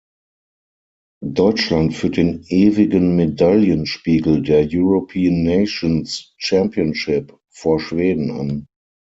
[1.23, 8.67] Deutschland führt den ewigen Medaillenspiegel der European Nations Championship vor Schweden an.